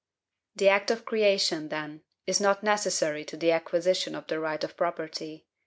[0.55, 4.75] The act of creation, then, is not NECESSARY to the acquisition of the right of
[4.75, 5.45] property.